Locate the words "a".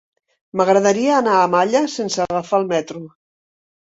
1.41-1.51